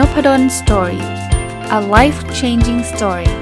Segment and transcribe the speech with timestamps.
[0.00, 1.02] Nopadol Story
[1.78, 3.32] a life changing story ส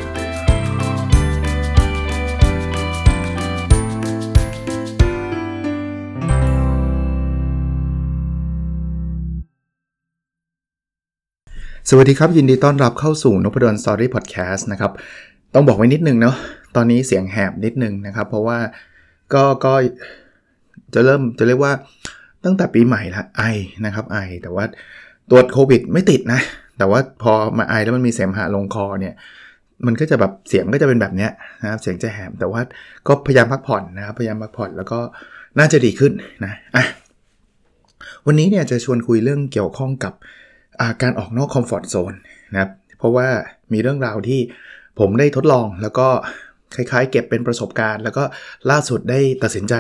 [11.96, 14.93] วัสดีครับ ยินดีต้อนรับเข้าสู่นพดล Story พอดแคสต์นะครับ
[15.54, 16.36] ต้องบอกไว้นิดนึงเนาะ
[16.77, 18.59] ตอนนี้เสียงแหบนิดนึงนะครับ เพราะว่า
[19.35, 19.75] ก็ก็
[20.95, 21.72] จะเริ่มจะเรียกว่า
[22.45, 23.43] ตั้งแต่ปีใหม่ละไอ
[23.85, 24.64] นะครับไอแต่ว่า
[25.31, 26.41] ตรวจโควิดไม่ติดนะ
[26.79, 29.14] แต่ว่าพอมาไอแล้วมันมีเสมหะลงคอเนี่ย
[29.86, 31.31] มันก็จะแบบเสียงก็จะเป็นแบบเนี้ย
[31.63, 32.61] นะครับเสียงจะแหบแต่ว่า
[33.06, 35.00] ก็พยายามพักผ่อนนะครับพยายามพักผ่อนแล้วก็
[35.59, 36.12] น่าจะดีขึ้น
[36.45, 36.84] นะอะ
[38.27, 42.14] วันนี้เนี่ยจะชวนคุยเรื่องเกี่ยวข้องกับาการออกนอกคอมฟอร์ทโซน
[42.53, 43.28] นะครับเพราะว่า
[43.72, 44.41] มีเรื่องราวที่
[44.98, 46.08] ผมได้ทดลองแล้วก็
[46.75, 48.25] คล้ายๆ เก็บเป็นประสบการณ์ แล้วก็
[48.70, 49.75] ล่าสุดได้ตัดสินใจ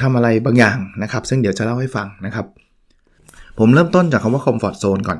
[0.00, 2.46] ทำอะไรบางอย่างนะครับ ซึ่งเดี๋ยวจะเล่าให้ฟังนะครับ
[3.58, 5.18] ผมเริ่มต้นจากคำว่า comfort zone ก่อน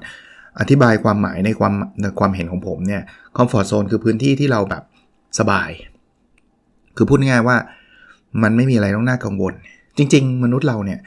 [0.60, 3.02] อธิบายความหมายในความในความเห็นของผมเนี่ย
[3.36, 4.82] comfort zone คือพื้นที่ที่เราแบบ
[5.38, 5.70] สบาย
[6.96, 7.56] คือพูดง่ายว่า
[8.42, 9.52] มันไม่มีอะไรต้องน่ากังวล
[9.96, 10.98] จริง ๆ มนุษย์เราเนี่ย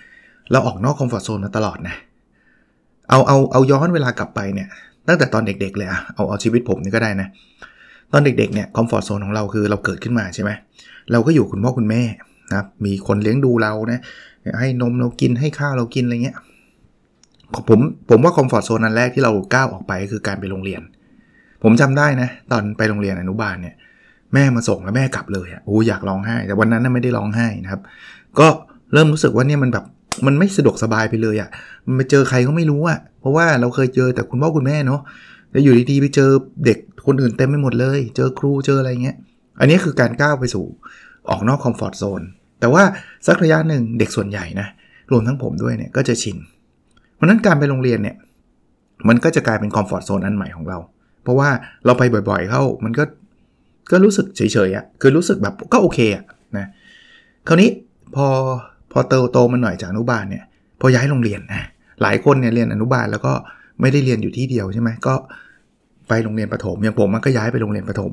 [0.51, 1.95] เราออกนอก comfort zone มาตลอดนะ
[3.09, 4.67] เอาเอาเอาย้อนเวลากลับไปเนี่ย
[5.07, 7.27] ตั้งแต่ตอนเด็ก ๆ เลยอะเอาเอาชีวิตผมนี่ก็ได้นะ
[8.11, 10.51] ตอนเด็ก ๆ เนี่ย comfort zone ของเราคือเราเกิดขึ้นมาใช่ไหม
[11.11, 12.01] เราก็อยู่คุณพ่อคุณแม่
[12.51, 14.01] นะมีคนเลี้ยงดูเรานะ
[14.59, 16.37] ให้นมเรากินให้ข้าวเรากินอะไรเงี้ย
[17.69, 17.79] ผม
[18.09, 20.81] ผมว่า comfort zone อันแรกที่เราก้าวออกไปคือการไปโรงเรียน
[21.63, 23.75] ผมจำได้นะ ตอนไปโรงเรียนอนุบาลเนี่ย
[24.33, 27.81] แม่มาส่งแล้วแม่กลับเลยอะโอ้อยากร้องไห้ แต่วันนั้นน่ะไม่ได้ร้องไห้นะครับ
[28.39, 28.47] ก็
[28.93, 29.85] เริ่มรู้สึกว่าเนี่ยมันแบบ
[30.25, 31.49] มันไม่สะดวกสบายไปเลยอะ
[31.85, 35.01] มันไปเจอใครก็ไม่รู้อะ เพราะว่าเราเคยเจอแต่คุณพ่อคุณแม่เนาะ
[35.51, 36.29] แล้วอยู่ดีๆไปเจอ
[36.65, 39.17] เด็กคนอื่นเต็มไปหมดเลย เจอครูเจออะไรเงี้ย
[39.59, 40.65] อันนี้คือการก้าวไปสู่
[41.29, 42.21] ออกนอก comfort zone
[42.59, 42.83] แต่ว่า
[43.27, 44.67] สักระยะหนึ่งเด็กส่วนใหญ่นะ
[45.11, 46.37] รวมทั้งผมด้วยเนี่ยก็จะชิน
[47.15, 48.15] เพราะนั้นการไปโรงเรียนเนี่ย
[49.07, 50.77] มันก็จะกลายเป็น comfort zone อันใหม่ของเรา
[51.23, 51.49] เพราะว่า
[51.85, 53.03] เราไปบ่อยๆเข้ามันก็
[53.91, 56.23] ก็รู้สึกเฉยๆอะ่ะคือรู้สึกแบบก็โอเคอะ่ะ
[56.57, 56.67] นะ
[57.47, 57.69] คราวนี้
[58.15, 58.27] พอ
[58.91, 60.43] พอเติบโตมาหน่อยจากอนุบาลเนี่ย
[60.81, 61.63] พอย้ายโรงเรียนนะ
[62.01, 63.33] หลายคนเนี่ยเรียนอนุบาลแล้วก็
[63.81, 65.13] ไม่ได้เรียนอยู่ที่เดียวใช่ไหมก็
[66.07, 68.11] ไปโรงเรียนประถมอย่างผมมันก็ย้ายไปโรงเรียนประถม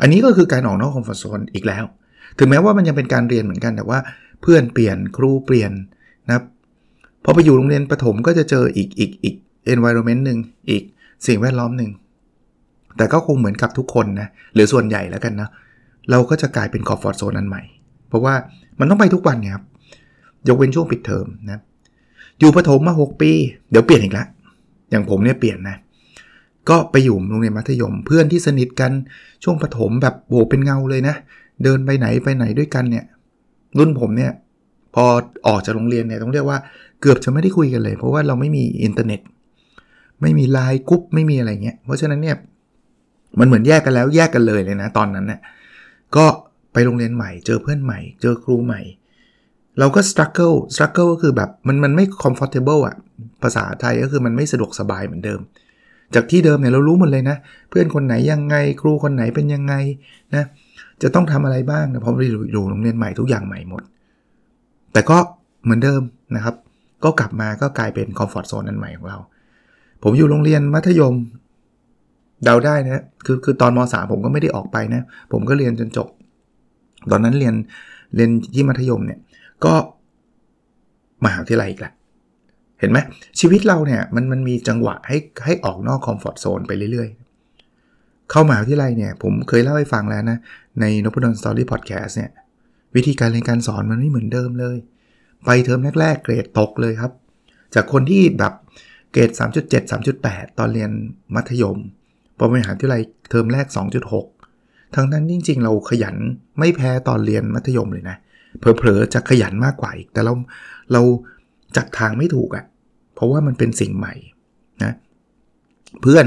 [0.00, 1.84] อันนี้ก็คือการออกนอก comfort zone อีกแล้ว
[2.38, 3.98] ถึงแม้ว่ามันยังเป็นการเรียนเหมือนกันแต่ว่า
[4.42, 5.72] เพื่อนเปลี่ยนครูเปลี่ยน
[6.28, 6.40] นะ
[7.24, 9.34] พอไปอยู่โรงเรียนประถมก็จะเจออีกอีกอีก
[9.72, 10.38] environment หนึ่ง
[10.70, 10.82] อีก
[11.26, 11.90] สิ่งแวดล้อมหนึ่ง
[12.96, 15.48] แต่ก็คงเหมือนกับทุกคนนะ หรือส่วนใหญ่แล้วกันนะ
[16.10, 17.62] เราก็จะกลายเป็น comfort zone อันใหม่
[18.08, 18.34] เพราะว่า
[18.78, 19.64] มันต้องไปทุกวันเนี่ยครับ
[20.48, 21.60] ยกเว้นช่วงปิดเทอมนะ
[22.40, 23.30] อยู่ประถมมา 6 ปี
[23.70, 24.26] เดี๋ยวเปลี่ยนอีกแล้ว
[24.90, 25.76] อย่างผมเนี่ยเปลี่ยนนะ
[26.68, 28.92] ก็ไปอยู่โรงเรียนมัธยม เพื่อนที่สนิทกัน
[29.44, 31.14] ช่วงประถมแบบโบเป็นเงาเลยนะ
[31.62, 33.04] เดินไปไหนไปไหนด้วยกันเนี่ย
[33.78, 34.32] รุ่นผมเนี่ย
[34.94, 35.04] พอ
[35.46, 36.58] ออกจากโรงเรียนเนี่ยต้องเรียกว่า
[37.04, 39.20] เกือบจะไม่ได้คุยกันเลย เพราะว่าเราไม่มีอินเทอร์เน็ต
[40.22, 42.36] ไม่มี LINE group ไม่มีอะไรเงี้ยเพราะฉะนั้นเนี่ย
[43.38, 45.40] มันเหมือนแยกกันแล้วแยกกันเลยเลยนะตอนนั้นเนี่ย
[46.16, 46.26] ก็
[46.72, 48.80] ไปโรงเรียนใหม่ เจอเพื่อนใหม่ เจอครูใหม่
[49.78, 52.96] เราก็ struggle struggle ก็คือแบบมันมันไม่ comfortable อะ
[53.42, 55.40] ภาษาไทยก็คือมันไม่สะดวกสบายเหมือนเดิม
[56.14, 57.36] จากที่เดิมเนี่ยเรารู้หมดเลยนะ
[57.68, 59.74] เพื่อนคนไหนยังไง ครูคนไหนเป็นยังไง
[60.34, 60.44] นะ
[61.02, 62.20] จะต้องทำอะไรบ้างนะพอไป
[62.52, 63.82] อยู่โรงเรียนใหม่ทุกอย่างใหม่หมด
[64.92, 65.18] แต่ก็
[65.64, 66.00] เหมือนเดิม
[66.36, 66.54] นะครับ
[67.04, 69.18] ก็กลับมาก็กลายเป็นคอมฟอร์ทโซนนั้นใหม่ของเรา
[70.02, 71.14] ผมอยู่โรงเรียนมัธยม
[72.44, 76.08] เดาได้นะคือคือตอนม .3 ผมก็ไม่ได้ออกไปนะ ผมก็เรียนจนจบ
[77.10, 77.54] ตอนนั้นเรียน
[78.14, 79.20] เรียนที่มัธยมเนี่ย
[79.64, 79.72] ก็
[81.24, 81.92] มหาวิทยาลัยอีกแหละ
[82.80, 82.98] เห็นไหม
[83.40, 90.38] ชีวิตเราเนี่ยมันมันมีจังหวะให้ให้ออกนอกคอมฟอร์ทโซนไปเรื่อยๆ เข้ามหาวิทยาลัยเนี่ย ผมเคยเล่าให้ฟังแล้วนะ
[90.80, 92.30] ในนพดลสตอรี่พอดแคสต์เนี่ย
[92.96, 94.76] วิธีการเรียนการสอนมันไม่เหมือนเดิมเลย
[95.44, 97.12] ไปเทอมแรกๆเกรดตกเลยครับ
[97.74, 98.52] จากคนที่แบบ
[99.12, 100.90] เกรด 3.7 3.8 ตอนเรียน
[101.34, 101.78] มัธยม
[102.38, 103.66] พอไปมหาวิทยาลัยเทอมแรก
[104.30, 106.16] 2.6 ทั้งนั้นจริง ๆ เราขยัน
[106.58, 108.16] ไม่แพ้ตอนเรียนมัธยมเลยนะ
[108.58, 110.32] เผลอๆจะขยันมากกว่าอีก แต่เรา
[110.92, 111.02] เรา
[111.76, 112.64] จักทางไม่ถูกอะ่ะ
[113.14, 114.14] เพราะว่ามันเป็นสิ่งใหม่
[114.84, 114.92] นะ
[116.02, 116.26] เพื่อน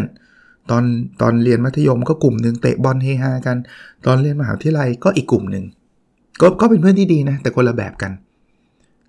[0.70, 0.84] ตอน
[1.22, 3.58] ตอนเรียนมัธยมก็กลุ่มหนึ่งเตะบอลเฮฮากัน
[4.06, 5.66] ตอนเรียนมหาวิทยาลัยก็อีกกลุ่มหนึ่ง
[6.42, 8.12] ก็ก็เป็นเพื่อนที่ดีนะ แต่คนละแบบกัน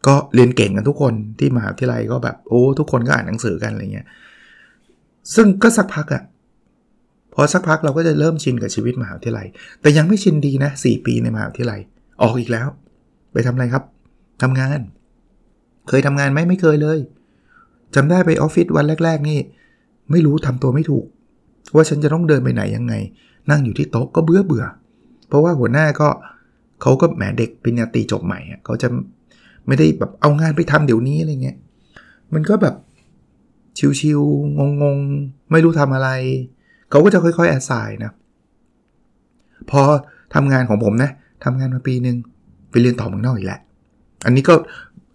[0.07, 4.07] ก็เรียนเก่งกันทุกคนที่มหาวิทยาลัยก็แบบโอ้ทุกคนก็อ่านหนังสือกันอะไรเงี้ย
[5.35, 6.23] ซึ่งก็สักพักอะ
[7.35, 9.47] พอสักพักเราก็จะเริ่มชินกับชีวิตมหาวิทยาลัย
[9.81, 11.81] แต่ยังไม่ชินดีนะสปีในมหาวิทยาลัย
[12.23, 12.69] ออกอีกแล้ว
[13.33, 13.85] ไปทำอะไรครับ
[14.43, 14.81] ทำงาน
[15.89, 16.99] เคยทำงานไหมไม่เคยเลย
[17.95, 19.39] จำได้ไปออฟฟิศวันแรก ๆ นี่
[20.11, 21.05] ไม่รู้ทำตัวไม่ถูก
[21.75, 22.95] ว่าฉันจะต้องเดินไปไหนยังไง
[23.51, 24.65] นั่งอยู่ที่โต๊ะก็เบื่อเบื่อ
[25.29, 26.09] เพราะว่าหัวหน้าก็
[26.83, 28.89] เขาก็แหมเด็กปริญญาตรีจบใหม่เขาจะ
[29.69, 31.57] ไม่ได้แบบเอางานไปทำเดี๋ยวนี้อะไรเงี้ย
[32.35, 32.75] มันก็แบบ
[34.01, 36.09] ชิวๆงงๆ ไม่รู้ทำอะไร
[36.91, 38.13] เขาก็จะค่อยๆแอดไซน์นะ
[39.71, 39.81] พอ
[40.35, 41.11] ทำงานของผมนะ
[41.45, 42.17] ทำงานมาปีหนึ่ง
[42.71, 43.61] ไปเรียนต่อเมืองนอกอีกแล้ว
[44.25, 44.55] อันนี้ก็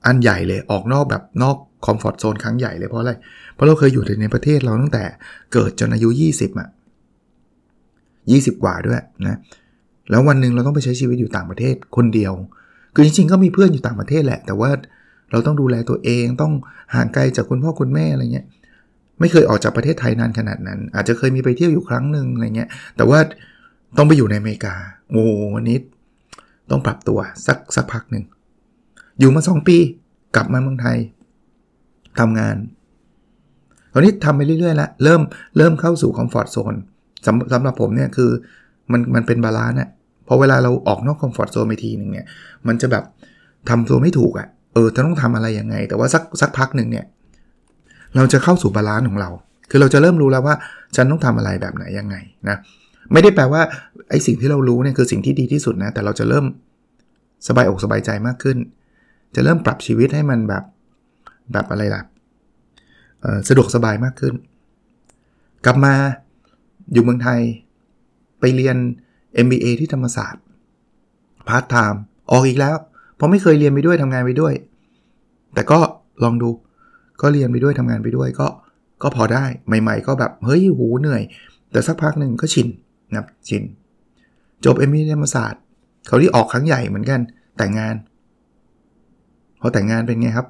[0.05, 3.13] อันใหญ่เลยออกนอกแบบนอกคอมฟอร์ทโซนครั้งใหญ่เลยเพราะอะไร
[3.53, 5.03] เพราะเราเคยอยู่ในประเทศเราตั้งแต่
[5.53, 6.69] เกิดจนอายุ 20อะ
[7.85, 9.37] 20 กว่าด้วยนะ
[10.09, 12.33] แล้ววันหนึ่งเราต้องไปใช้ชีวิตอยู่ต่างประเทศคนเดียว
[12.93, 14.69] คือจริงๆก็มีเพื่อนอยู่ต่างประเทศแหละ แต่ว่า
[15.31, 16.53] เราต้องดูแลตัวเองต้อง
[16.95, 18.45] ห่างไกลจากคุณพ่อคุณแม่อะไรเงี้ย
[19.19, 23.19] ไม่เคยออกจากประเทศไทยนานขนาดนั้น อาจจะเคยมีไปเที่ยวอยู่ครั้งหนึ่งอะไรเงี้ย แต่ว่า
[23.97, 24.75] ต้องไปอยู่ในอเมริกา
[25.11, 25.23] โอ้
[25.55, 25.77] วันนี้
[26.69, 28.23] ต้องปรับตัวสักสักพักหนึ่ง
[29.19, 29.77] อยู่มา 2 ปี
[30.35, 30.97] กลับมาเมืองไทย
[32.19, 32.55] ทำงาน
[33.93, 35.21] ตอนนี้ทำไปเรื่อยๆแล้วเริ่ม
[35.57, 36.73] เริ่มเข้าสู่ comfort zone
[37.25, 38.31] สำสำหรับผมเนี่ยคือ
[38.91, 39.89] มันมันเป็น balance อะ
[40.27, 42.25] พอเวลาเราออกนอก comfort zone ไปทีหนึ่งเนี่ย
[42.67, 43.03] มันจะแบบ
[43.69, 47.05] ทำตัวไม่ถูกอะเออจะต้องทำอะไรยังไง แต่ว่าสักสักพักหนึ่งเนี่ย
[48.15, 49.29] เราจะเข้าสู่ balance ของเรา
[49.69, 50.55] คือเราจะเริ่มรู้แล้วว่า
[50.95, 52.15] ฉันต้องทำอะไรแบบไหนยังไง
[52.49, 52.57] นะ
[53.13, 53.61] ไม่ได้แปลว่า
[54.09, 56.45] ไอ้สิ่งที่เรารู้เนี่ยคือสิ่งที่ดีที่สุดนะ แต่เราจะเริ่ม
[57.47, 58.57] สบายอกสบายใจมากขึ้น
[59.35, 60.63] จะเริ่มปรับชีวิตให้มันแบบ
[61.53, 62.01] แบบอะไรล่ะ
[63.47, 64.33] สะดวกสบายมากขึ้น
[65.65, 65.93] กลับมา
[66.93, 67.39] อยู่เมืองไทย
[68.39, 68.77] ไปเรียน
[69.45, 70.43] MBA ที่ธรรมศาสตร์
[71.47, 72.01] พาร์ทไทม์
[72.31, 72.77] ออกอีกแล้ว
[73.15, 74.53] เพราะไม่เคยเรียนไปด้วยทำงานไปด้วย
[75.53, 75.79] แต่ก็
[76.23, 76.49] ลองดู
[77.21, 78.47] ก็เรียนไปด้วยทำงานไปด้วยก็
[79.03, 81.21] ก็พอได้ใหม่ๆ ก็แบบ เฮ้ยโหเหนื่อย
[81.71, 82.67] แต่สักพักหนึ่งก็ชิน
[83.15, 83.63] นะชิน
[84.65, 85.61] จบ MBA ธรรมศาสตร์
[86.07, 87.19] เขาที่ออกครั้งใหญ่เหมือนกัน
[87.57, 87.95] แต่งงาน
[89.61, 90.47] พอแต่งงานเป็นไงครับ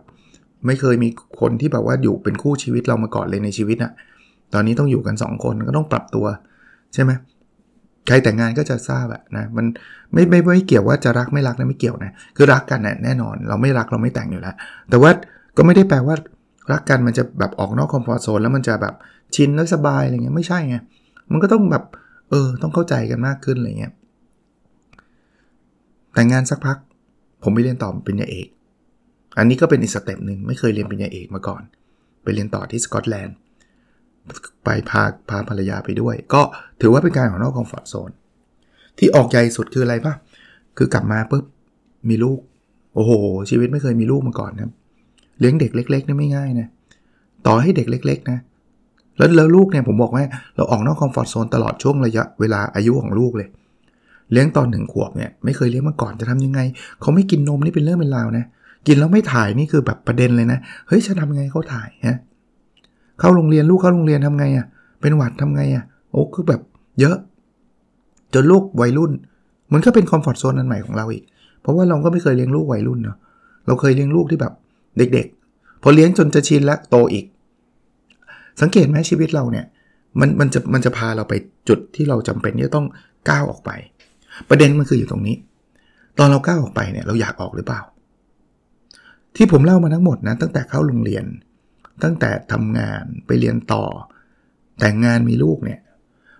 [0.65, 1.09] ไม่เคยมี
[1.39, 3.91] คนที่แบบว่าอยู่เป็นคู่ชีวิตเรามาก่อนเลยในชีวิตอะ
[4.53, 6.25] ตอนนี้ต้องอยู่กัน 2 คนก็ต้องปรับตัว
[6.94, 7.12] ใช่ไหม
[8.07, 9.65] ใครแต่งงานก็จะทราบอะนะมัน
[10.13, 14.55] ไม่ไม่ไม่เกี่ยวว่าจะรักไม่รักนะไม่เกี่ยวนะคือรักกันนะแน่นอน เราไม่รักเราไม่แต่งอยู่แล้ว
[14.89, 15.11] แต่ว่า
[15.57, 16.15] ก็ไม่ได้แปลว่า
[16.71, 18.95] รักกันมันจะแบบออกนอกคอมฟอร์ทโซนแล้วมันจะแบบ
[19.35, 20.75] ชินแล้วสบายอะไรเงี้ยไม่ใช่ไง
[21.31, 21.83] มันก็ต้องแบบ
[22.29, 23.94] เออต้องเข้าใจกันมากขึ้นอะไรเงี้ย
[26.13, 26.77] แต่งงานสักพัก
[27.44, 28.47] ผมไปเรียนต่อปริญญาเอก
[29.38, 31.61] อันนี้ก็เป็นอีก step หนึ่งไม่เคยเรียนปริญญาเอกมาก่อน
[32.23, 33.35] ไปเรียนต่อที่สกอตแลนด์
[34.64, 36.42] ไปพาพาภรรยาไปด้วย ก็
[36.81, 38.12] ถือว่าเป็นการออกนอก comfort zone
[38.98, 40.14] ที่ออกใหญ่สุดคืออะไรปะ
[40.78, 41.44] คือกลับมาปุ๊บ
[42.10, 42.40] มีลูก
[42.96, 43.12] โอ้โห
[43.50, 44.72] ชีวิตไม่เคยมีลูกมาก่อนนะ
[45.40, 46.68] เลี้ยงเด็กเล็กๆนี่ไม่ง่ายนะ
[47.48, 48.40] ต่อให้เด็กเล็ก ๆ นะ
[49.18, 50.24] แล้วแล้วลูกเนี่ยผมบอกว่า
[50.56, 53.50] เราออกนอก comfort zone ตลอดช่วงระยะเวลาอายุของลูกเลย
[54.31, 56.60] เลี้ยงตอนหนึ่งขวบเนี่ยไม่เคยเลี้ยงมาก่อนจะทำยังไง
[57.02, 58.46] เขาไม่กินนมนี่เป็นเรื่องเป็นราวนะ
[58.88, 62.18] กินแล้วไม่ถ่ายนี่คือแบบประเด็นเลยนะ เฮ้ยฉันทำยังไงเขาถ่ายฮะ
[63.24, 64.66] เข้าโรงเรียนลูกเข้าโรงเรียนทำไงอะ่ะ
[65.02, 66.62] เป็นหวัดทำไงอะ่ะ โอ้คือแบบ
[67.00, 67.18] เยอะ
[68.34, 69.12] จนลูกวัยรุ่น
[69.74, 71.24] มันก็เป็น comfort zone อันใหม่ของเราอีก
[71.62, 73.18] เพราะว่าเราก็ไม่เคยเลี้ยงลูกวัยรุ่นเนาะ
[73.68, 74.54] เราเคยเลี้ยงลูกที่แบบ
[74.98, 77.25] เด็ก ๆ พอเลี้ยงจนจะชินแล้วโตอีก
[78.62, 79.66] สังเกตไหมชีวิตเราเนี่ย
[80.20, 81.34] มันมันจะมันจะพาเราไป
[81.70, 82.88] จุดที่เราจำเป็นที่จะต้อง
[83.30, 83.72] ก้าวออกไป
[84.50, 85.36] ประเด็นมันคืออยู่ตรงนี้
[86.18, 87.81] ตอนเราก้าวออกไปเนี่ยเราอยากออกหรือเปล่า
[89.36, 91.25] ที่ผมเล่ามาทั้งหมดนะตั้งแต่เข้าโรงเรียน
[92.04, 93.84] ตั้งแต่ทำงานไปเรียนต่อ
[94.80, 95.80] แต่งงานมีลูกเนี่ย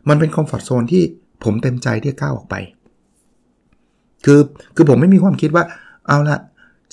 [0.10, 1.04] มันเป็นคอมฟอร์ทโซนที่
[1.44, 2.56] ผมเต็มใจที่ก้าวออกไป
[4.26, 4.40] คือ
[4.76, 5.64] คือผมไม่มีความคิดว่า
[6.08, 6.38] เอาละ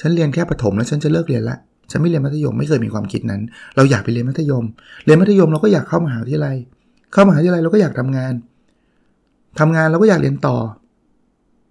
[0.00, 1.56] ฉันเรียนแค่ประถมแล้วฉันจะเลิกเรียนละ
[1.90, 3.42] ฉันไม่เรียนมัธยมไม่เคยมีความคิดนั้น
[3.76, 4.64] เราอยากไปเรียนมัธยม
[5.04, 6.56] เรียนมัธยมเราก็อยากเข้ามหาวิทยาลัย
[7.12, 8.34] เข้ามหาวิทยาลัยเราก็อยากทำงาน
[9.58, 10.56] ทำงานเราก็อยากเรียนต่อ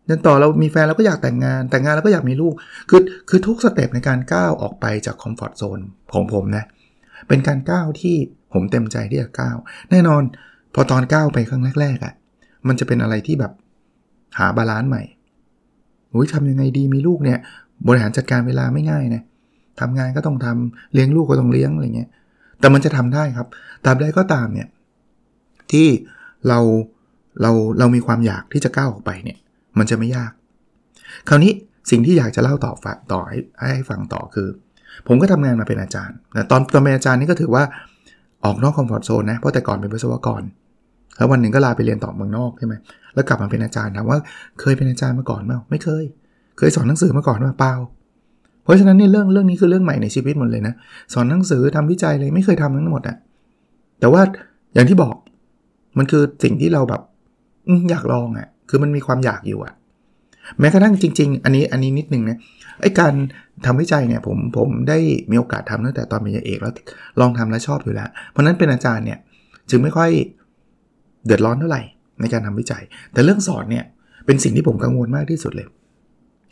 [0.06, 2.54] เรียนต่อเรามีแฟนเราก็อยากแต่งงาน แต่งงานเราก็อยากมีลูก
[2.90, 5.80] คือคือทุกสเต็ปในการก้าวออกไปจากคอมฟอร์ทโซน
[6.14, 6.66] ของผมนะ
[7.28, 8.16] เป็นการก้าวที่
[8.54, 9.58] ผมเต็มใจที่จะก้าว
[9.92, 10.22] แน่นอน
[10.74, 12.14] พอตอนก้าวไปครั้งแรกๆอะ่ะ
[12.68, 13.52] มันจะเป็นอะไรที่แบบ
[14.38, 15.04] หา balance ใหม่
[16.10, 17.40] โอ้ยทำยังไงดีมีลูกเนี่ย
[17.88, 19.22] บริหารจัดการเวลาไม่ง่ายนะ
[19.80, 22.10] ทำงานก็ต้องทำเลี้ยงลูกก็ต้องเลี้ยงอะไรเงี้ย
[22.60, 23.48] แต่มันจะทำได้ครับ
[23.86, 24.68] ตาบใดก็ตามเนี่ย
[25.72, 25.88] ที่
[26.48, 26.60] เรา
[27.42, 29.38] เราเรามีความอยากที่จะก้าวออกไปเนี่ย
[29.78, 30.32] มันจะไม่ยาก
[31.30, 31.52] คราวนี้
[31.92, 33.40] สิ่งที่อยากจะเล่าต่อฝากต่อให้
[33.76, 34.48] ให้ฟังต่อคือ
[35.08, 37.64] ผมก็ทำงานมาเป็นอาจารย์แต่ตอนตอนเป็นอาจารย์นี่ก็ถือว่า
[38.46, 40.42] ออกนอกคอมฟอร์ทโซนนะเพราะแต่ก่อนเป็นวิศวกร
[41.18, 42.74] แล้ววันหนึ่งก็ลาไปเรียนต่อเมืองนอกใช่ไหม
[43.14, 44.18] แล้วกลับมาเป็นอาจารย์ถามว่า
[44.60, 46.04] เคยเป็นอาจารย์มาก่อนไหมไม่เคย
[46.58, 47.74] เคยสอนหนังสือมาก่อนมเปล่า
[48.64, 50.74] เพราะฉะนั้นเนี่ยเรื่องเรื่องนี้คือเรื่องใหม่ในชีวิตหมดเลยนะ
[51.14, 53.18] สอนหนังสือทำวิจัยเลยไม่เคยทำทั้งหมดอะ
[54.00, 54.22] แต่ว่า
[54.74, 55.16] อย่างที่บอก
[55.98, 57.02] มันคือสิ่งที่เราแบบ
[57.90, 59.74] อยากลองอะคือมันมีความอยากอยู่อะ
[60.60, 62.38] แม้กระทั่งจริง ๆ อันนี้อันนี้นิดนึงนะ
[62.82, 63.14] ไอ้การ
[63.66, 64.98] ทำวิจัยเนี่ยผมผมได้
[65.32, 66.74] มีโอกาสทำตั้งแต่ตอนเป็นเอกแล้ว
[67.20, 69.20] ลองทำแล้วชอบอยู่แล้ว เพราะนั้นเป็นอาจารย์เนี่ย
[69.70, 70.10] จึงไม่ค่อย
[71.26, 71.82] เดือดร้อนเท่าไหร่
[72.22, 73.86] ในการทำวิจัย แต่เรื่องสอนเนี่ย
[74.26, 75.68] เป็นสิ่งที่ผมกังวลมากที่สุดเลย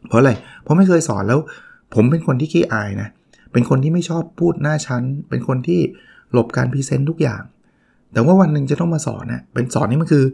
[0.07, 0.31] เพราะอะไร
[0.63, 1.39] เพราะไม่เคยสอนแล้ว
[1.95, 3.09] ผมเป็นคนที่ขี้อายนะ
[3.51, 5.79] เป็นคนที่ไม่ชอบพูดหน้าชั้น เป็นคนที่
[6.33, 7.41] หลบการพรีเซนต์ทุกอย่าง
[8.13, 10.25] แต่ว่าวันหนึ่งจะต้องมาสอนนะเป็นสอนนี่มันคือ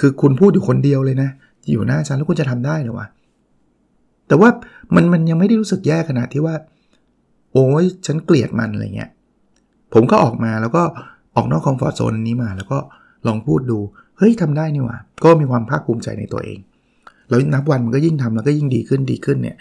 [0.00, 1.30] คือคุณพูดอยู่คนเดียวเลยนะ
[1.70, 3.06] อยู่หน้าฉันแล้วคุณจะทำได้หรือวะ
[4.28, 4.50] แต่ว่า
[4.94, 6.54] มันมันยังไม่ได้รู้สึกแย่ขนาดที่ว่า
[7.52, 9.10] โอ้ยฉันเกลียดมันอะไรเงี้ย
[9.94, 10.82] ผมก็ออกมาแล้วก็
[11.36, 12.78] ออกนอกคอมฟอร์ทโซนนี้มา แล้วก็
[13.26, 13.78] ลองพูดดู
[14.18, 16.58] เฮ้ยทำได้นี่ว่าก็มีความภาคภูมิใจในตัวเอง
[17.28, 19.56] แล้วนับวันมันก็ยิ่งทำแล้วก็ยิ่งดีขึ้นดีขึ้นเนี่ย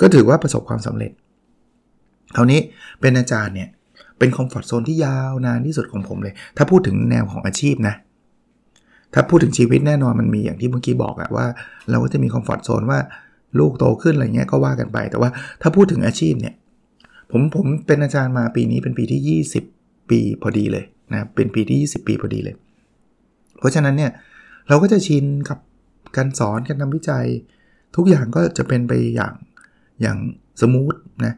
[0.00, 1.12] ก็ถือว่าประสบความสำเร็จ
[2.36, 2.60] คราวนี้
[3.00, 3.68] เป็นอาจารย์เนี่ย
[4.18, 7.94] เป็นคอมฟอร์ทโซนที่ยาวนานที่สุดของผมเลย ถ้าพูดถึงแนวของอาชีพนะ
[9.14, 11.46] ถ้าพูดถึงชีวิตแน่นอนมันมีอย่างที่เมื่อกี้บอกอะว่า
[11.90, 12.98] เราก็จะมี comfort zone ว่า
[13.58, 15.30] ลูกโตขึ้นอะไรเงี้ยก็ว่ากันไป แต่ว่า
[15.62, 16.54] ถ้าพูดถึงอาชีพเนี่ย
[17.30, 22.54] ผมผมเป็นอาจารย์มาปีนี้เป็นปีที่ 20 ปีพอดีเลยนะเป็นปีที่ 20 ปีพอดีเลย
[23.58, 24.10] เพราะฉะนั้นเนี่ย
[24.68, 25.58] เราก็จะชินกับ
[26.16, 27.26] การสอนการทำวิจัย
[27.96, 29.34] ทุกอย่างก็จะเป็นไปอย่าง
[30.02, 30.18] อย่าง
[30.60, 31.34] smooth นะ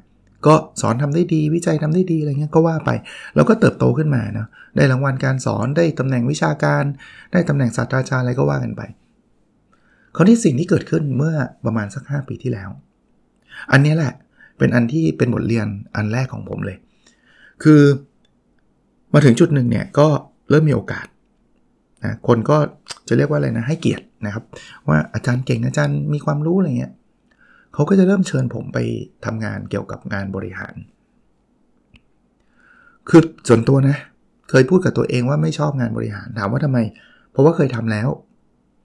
[0.47, 2.91] ก็สอนทำได้ดีวิจัยทำได้ดีอะไรเงี้ยก็ว่าไป
[3.35, 4.47] แล้วก็เติบโตขึ้นมานะ
[4.77, 6.85] ได้รางวัลการสอนได้ตำแหน่งวิชาการ
[7.33, 8.83] ได้ตำแหน่งศาสตราจารย์อะไรก็ว่ากันไป
[10.17, 12.69] คราวนี้สิ่งที่เกิดขึ้นเมื่อประมาณสัก 5 ปีที่แล้ว
[13.73, 14.13] อันนี้แหละ
[14.59, 16.77] เป็นอันที่เป็นบทเรียนอันแรกของผมเลย
[17.63, 17.81] คือ
[19.13, 20.09] มาถึงจุดหนึ่งเนี่ยก็
[20.51, 21.07] เริ่มมีโอกาส
[22.05, 22.57] นะคนก็
[23.09, 24.45] จะเรียกว่าอะไรนะให้เกียรตินะครับ
[24.89, 26.93] ว่าอาจารย์เก่งอาจารย์มีความรู้อะไรเงี้ย
[27.75, 28.79] เขาก็จะเริ่มเชิญผมไป
[29.25, 30.75] ทำงานเกี่ยวกับงานบริหาร
[33.09, 33.97] คือส่วนตัวนะ
[34.51, 36.79] เคยพูดกับตัวเองว่าไม่ชอบงานบริหารถามว่าทำไม
[37.33, 38.09] เพราะว่าเคยทำแล้ว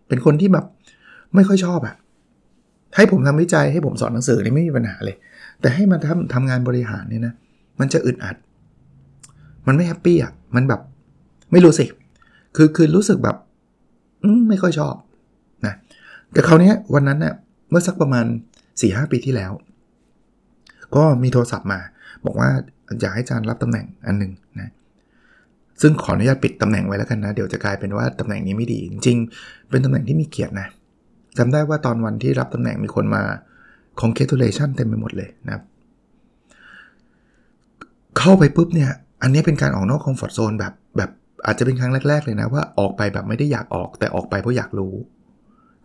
[0.07, 0.65] เป็นคนที่แบบ
[1.35, 1.95] ไม่ค่อยชอบอะ
[2.95, 5.15] ให้ผมทำวิจัยให้ผมสอนหนังสือนี่ไม่มีปัญหาเลย
[5.61, 7.33] แต่ให้มาทำทำงานบริหารเนี่ยนะ
[7.79, 8.35] มันจะอึดอัด
[9.67, 10.81] มันไม่ happy อะมันแบบ
[11.51, 11.85] ไม่รู้สิ
[12.55, 13.35] คือคือรู้สึกแบบ
[14.23, 14.95] อไม่ค่อยชอบ
[15.65, 15.73] นะ
[16.31, 17.33] แต่คราวนี้วันนั้นเนะ่ย
[17.69, 18.25] เมื่อสักประมาณ
[18.79, 19.51] 4หปีที่แล้ว
[20.95, 21.79] ก็มีโทรศัพท์มา
[22.25, 22.49] บอกว่า
[23.01, 24.71] อยากให้อาจารย์รับตำแหน่งอันหนึ่งนะ
[25.81, 30.67] ซึ่งขออนุญาตปิดตำแหน่งไว้แล้วกันนะ เดี๋ยวจะกลายเป็นว่าตำแหน่งนี้ไม่ดี จริงๆเป็นตำแหน่งที่มีเกียรตินะ
[31.37, 33.23] จำได้ว่าตอนวันที่รับตำแหน่งมีคนมา
[34.01, 35.63] congratulation เต็มไปหมดเลยนะครับ
[38.17, 41.09] เข้าไปปุ๊บเนี่ย อันนี้เป็นการออกนอกคอมฟอร์ทโซนแบบแบบ
[41.45, 44.93] อาจจะเป็นครั้งแรก ๆ เลยนะ ว่าออกไปแบบไม่ได้อยากออกแต่ออกไปเพราะอยากรู้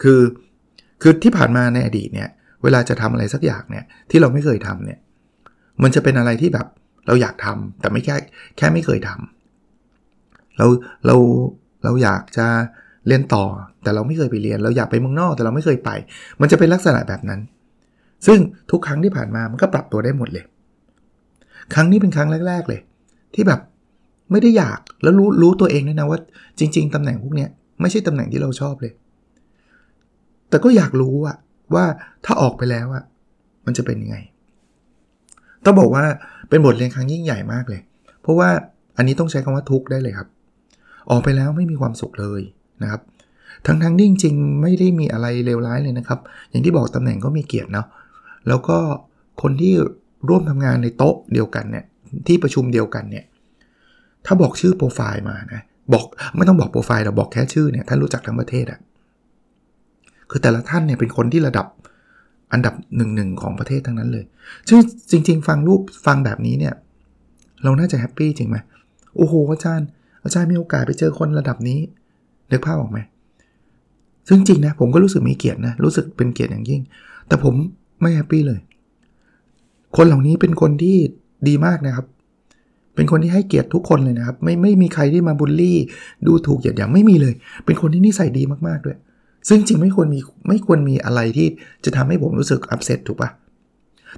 [0.03, 0.21] คือ
[1.03, 2.31] คือที่ผ่านมาในอดีตเนี่ย
[2.65, 4.99] เวลาจะทำอะไรสักอย่างเนี่ยที่เราไม่เคยทำเนี่ย
[5.83, 6.67] มันจะเป็นอะไรที่แบบ
[7.07, 8.17] เราอยากทำแต่ไม่แค่
[8.57, 10.67] แค่ไม่เคยทำเรา
[11.07, 11.17] เรา
[11.85, 12.47] เราอยากจะ
[13.07, 13.45] เรียนต่อ
[13.83, 15.91] แต่เราไม่เคยไปเรียน เราอยากไปเมืองนอกแต่เราไม่เคยไป
[16.41, 17.41] มันจะเป็นลักษณะแบบนั้น
[18.27, 18.39] ซึ่ง
[18.71, 20.45] ทุกครั้งที่ผ่านมามันก็ปรับตัวได้หมดเลย
[21.75, 22.81] ครั้งนี้เป็นครั้งแรก ๆเลย
[23.35, 23.61] ที่แบบ
[24.31, 26.19] ไม่ได้อยากแล้วรู้รู้ตัวเองด้วยนะว่า
[26.59, 28.93] จริง ๆตำแหน่งพวกเนี้ยไม่ใช่ตำแหน่งที่เราชอบเลย
[30.49, 31.37] แต่ก็อยากรู้อะ
[31.75, 31.85] ว่า
[32.25, 33.05] ถ้าออกไปแล้วอะ
[33.67, 34.17] มันจะเป็นยังไง
[35.65, 36.05] ต้องบอกว่า
[36.49, 37.81] เป็นบทเรียนครั้งยิ่งใหญ่มากเลย
[38.23, 38.49] เพราะว่า
[38.97, 40.29] อันนี้ต้องใช้คำว่าทุกข์ได้เลยครับ
[41.11, 42.43] ออกไปแล้วไม่มีความสุขเลย
[42.83, 43.01] นะครับ
[43.67, 47.87] ทั้งทั้งที่จริงๆไม่ได้มีอะไรเลวร้ายเลยนะครับ อย่างที่บอกตำแหน่งก็มีเกียรติเนาะ
[48.49, 48.79] แล้วก็
[49.43, 49.75] คนที่
[50.29, 51.85] ร่วมทำงานในโต๊ะเดียวกันเนี่ย
[52.27, 53.25] ที่ประชุมเดียวกันเนี่ย
[54.27, 56.05] ถ้าบอกชื่อโปรไฟล์มานะบอก
[56.37, 58.81] ไม่ต้องบอกโปรไฟล์เราบอกแค่ชื่อเนี่ยท่านรู้จักทั้งประเทศอะ
[60.31, 61.67] คือแต่ละท่านเนี่ยเป็นคนที่ระดับ
[62.53, 64.25] อันดับหนึ่งหนึ่งของประเทศทั้งนั้นเลย
[64.69, 64.79] ซึ่ง
[65.11, 66.75] จริง ๆ ฟังรูปฟังแบบนี้เนี่ย
[67.63, 68.57] เราน่าจะ happy จริงไหม
[69.17, 69.89] โอ้โหอาจารย์
[70.25, 71.79] อาจารย์มีโอกาสไปเจอคนระดับนี้
[72.51, 72.99] นึกภาพออกไหม
[74.29, 76.83] ซึ่งจริงนะผมก็รู้สึกมีเกียรตินะรู้สึกเป็นเกียรติอย่างยิ่ง
[77.29, 77.55] แต่ผม
[78.01, 78.61] ไม่แฮปปี้เลย
[79.97, 80.97] คนเหล่านี้เป็นคนที่
[81.49, 82.07] ดีมากนะครับ
[82.95, 85.79] เป็นคนที่ให้เกียรติทุกคนเลยนะครับ ไม่ไม่มีใครที่มาบูลลี่
[86.27, 88.97] ดูถูกเหยียดหยามไม่มีเลย เป็นคนที่นิสัยดีมากๆด้วย
[89.49, 91.49] ซึ่งจริงไม่ควรมีไม่ควรมีอะไรที่
[91.85, 93.31] จะทำให้ผมรู้สึกอับเซตถูกปะ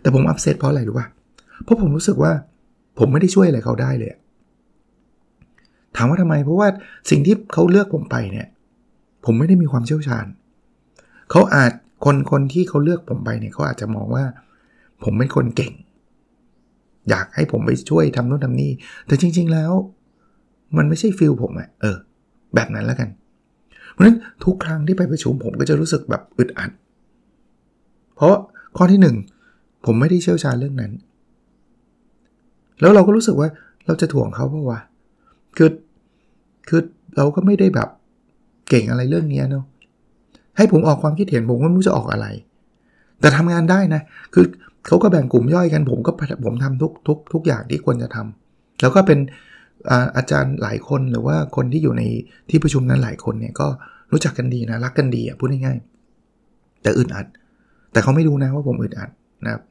[0.01, 1.07] แต่ผมอับเซตเพราะอะไรรู้ปะ
[1.65, 2.33] เพราะผมรู้สึกว่า
[2.99, 4.13] ผมไม่ได้ช่วยอะไรเขาได้เลย
[5.97, 6.69] ถามว่าทำไม เพราะว่า
[7.11, 8.47] สิ่งที่เขาเลือกผมไปเนี่ย
[9.25, 10.27] ผมไม่ได้มีความเชี่ยวชาญ
[11.31, 11.73] เขาอาจ
[12.05, 14.25] คนคนที่เขาเลือกผมไปเนี่ยเขาอาจจะมองว่า
[15.05, 15.73] ผมเป็นคนเก่ง
[17.11, 18.71] อยากให้ผมไปช่วยทำโน่นทำนี่
[19.07, 19.73] แต่จริง ๆ แล้ว
[20.77, 21.97] มันไม่ใช่ฟิลผมอะเออ
[22.55, 23.09] แบบนั้นแล้วกัน
[23.97, 26.71] เพราะฉะนั้นทุกครั้งที่ไปประชุมผมก็จะรู้สึกแบบอึดอัด
[28.17, 28.35] เพราะ
[28.77, 29.01] ข้อที่
[29.43, 30.93] 1 ผมไม่ได้เชี่ยวชาญเรื่องนั้น
[32.81, 33.49] แล้วเราก็รู้สึกว่า
[33.87, 34.79] เราจะถ่วงเขาเพราะว่า
[35.57, 35.71] คือ
[36.69, 36.81] คือ
[37.17, 37.89] เราก็ไม่ได้แบบ
[38.69, 39.65] เก่งอะไรเรื่องนี้เนาะ
[40.57, 42.27] ให้ผมออกความคิดเห็นผมก็ไม่รู้จะออกอะไร
[43.21, 44.03] แต่ทำงานได้นะ
[44.35, 44.45] คือ
[44.87, 46.11] เขาก็แบ่งกลุ่มย่อยกัน ผมก็
[46.45, 49.19] ผมทำทุกทุกทุกอย่างที่ควรจะทำแล้วก็เป็น
[50.17, 52.03] อาจารย์หลายคนหรือว่าคนที่อยู่ใน
[52.51, 53.69] ที่ประชุมนั้นหลายคนเนี่ยก็
[54.13, 57.27] รู้จักกันดีนะรักกันดีอะพูดง่ายๆแต่อึดอัด
[57.93, 59.11] แต่เขาไม่รู้นะว่าผมอึดอัด
[59.45, 59.63] นะครับ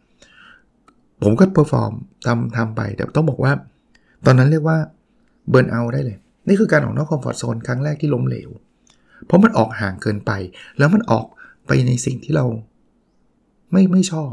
[1.23, 1.93] ผมก็ perform
[2.25, 3.51] ทำทำไปแต่ต้องบอกว่า
[4.25, 4.77] ตอนนั้นเรียกว่า
[5.49, 8.49] burn out ได้เลย นี่คือการออกนอก comfort zone ครั้งแรกที่ล้มเหลว
[9.25, 10.31] เพราะมันออกห่างเกินไป
[10.77, 11.25] แล้วมันออก
[11.67, 12.45] ไปในสิ่งที่เรา
[13.71, 14.31] ไม่ไม่ชอบ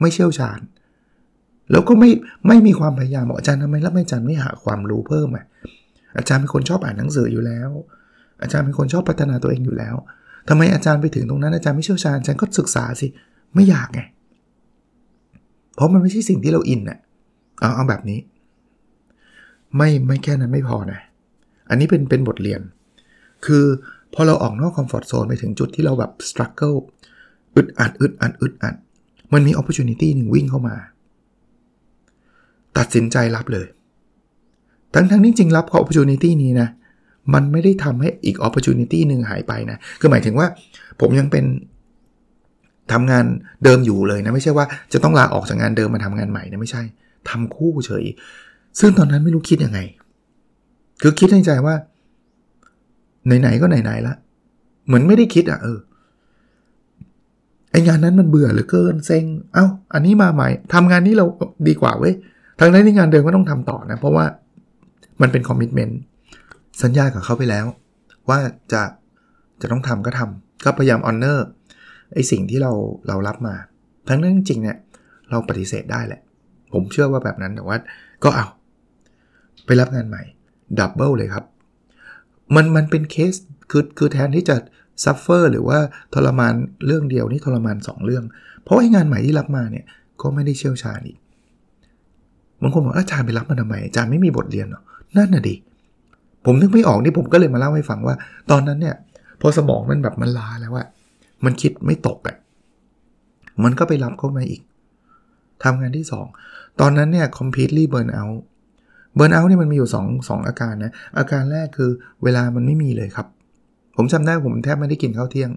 [0.00, 0.60] ไม่เชี่ยวชาญ
[1.70, 2.10] แล้วก็ไม่
[2.48, 5.44] ไม่มีความพยายามบอกอาจารย์ทำไมแล้วอาจารย์ไม่หาความรู้เพิ่มอะ
[6.16, 7.70] อาจารย์เป็นคนชอบอ่านหนังสืออยู่แล้ว
[8.42, 9.94] อาจารย์เป็นคนชอบพัฒนาตัวเองอยู่แล้ว
[10.48, 13.06] ทำไมอาจารย์ไปถึงตรงนั้นอาจารย์ไม่เชี่ยวชาญอาจารย์ก็ศึกษาสิ
[13.54, 14.00] ไม่อยากไง
[15.74, 16.98] เพราะมันไม่ใช่สิ่งที่เรา in อะ
[17.60, 18.18] เอาเอาแบบนี้
[19.76, 21.00] ไม่ไม่แค่นั้นไม่พอนะ
[21.68, 22.60] อันนี้เป็นเป็นบทเรียน
[23.46, 23.64] คือ
[24.14, 26.74] พอเราออกนอก comfort zone ไปถึงจุดที่เราแบบ struggle
[27.56, 28.74] อึดอัดอึดอัดอึดอัด
[29.32, 30.76] มันมีโอกาสหนึ่งวิ่งเข้ามา
[32.78, 33.66] ตัดสินใจรับเลย
[34.94, 35.98] ทั้งทั้งนี้จริงรับโอกาส
[36.42, 36.68] นี้นะ
[37.34, 38.68] มันไม่ได้ทำให้อีกโอกาส
[39.08, 40.46] หนึ่งหายไปนะ คือหมายถึงว่า
[41.00, 41.44] ผมยังเป็น
[42.92, 43.24] ทำงาน
[43.64, 46.82] เดิมอยู่เลยนะ ไม่ใช่ว่าจะต้องลาออกจากงานเดิมมาทำงานใหม่นะไม่ใช่
[47.30, 48.04] ทำคู่เฉย
[48.80, 49.80] ซึ่งตอนนั้นไม่รู้คิดยังไง
[51.02, 51.74] คือคิดในใจว่า
[53.40, 54.14] ไหนๆก็ไหนๆละ
[54.86, 55.78] เหมือนไม่ได้คิดอะเออ
[57.70, 61.26] ไองานนั้นมันเบื่อเหลือเกินเซ็งเอา้า อันนี้มาใหม่ทำงานนี้เรา
[61.68, 62.14] ดีกว่าเว้ย
[62.60, 64.24] ทางนั้นที่งานเดิมก็ต้องทำต่อนะ เพราะว่า
[65.20, 66.00] มันเป็น commitment
[66.82, 67.66] สัญญากับเขาไปแล้ว
[68.28, 68.38] ว่า
[68.72, 68.82] จะ
[69.60, 71.46] จะต้องทำก็ทำก็พยายาม honor
[72.14, 72.72] ไอ้สิ่งที่เรา
[73.08, 73.54] เรารับมา
[74.08, 74.78] ทั้งนั้นจริงเนี่ย
[75.30, 76.20] เราปฏิเสธได้แหละ
[76.72, 77.76] ผมเชื่อว่าแบบนั้นแต่ว่า
[78.24, 78.46] ก็เอา
[79.66, 80.22] ไปรับงานใหม่
[80.78, 81.44] double เลยครับ
[82.54, 83.34] มันมันเป็นเคส
[83.70, 84.56] คือคือแทนที่จะ
[85.04, 85.78] suffer หรือว่า
[86.14, 86.54] ทรมาน
[86.86, 88.24] เรื่องเดียวนี่ทรมาน 2 เรื่อง
[88.62, 89.84] เพราะไอ้งานใหม่ที่รับมาเนี่ย
[90.20, 91.18] ก็ไม่ได้เชี่ยวชาญอีก
[92.62, 94.82] บางคนบอกอาจารย์ไปรับมาทำไมอาจารย์ไม่มีบทเรียนหรอ
[95.16, 95.54] นั่นน่ะดิ
[96.44, 98.14] ผมนึกไม่ออกนี่ผมก็เลยมาเล่าให้ฟังว่า
[98.50, 98.96] ตอนนั้นเนี่ย
[99.40, 100.84] พอสมองมันแบบมันลาแล้วว่า
[101.44, 102.36] มันคิดไม่ตกอะ่ะ
[103.64, 104.60] มันก็ไปรับเข้ามาอีก
[105.64, 106.06] ทำงานที่
[106.42, 108.38] 2 ตอนนั้นเนี่ย completely burn out
[109.14, 111.90] เบิร์นเนี่ยมันมีอยู่2งอาการนะ อาการแรกคือ
[112.22, 113.26] เวลามันไม่มีเลยครับ
[113.96, 115.50] ผมจำได้ผมแทบไม่ได้กินข้าวเที่ยง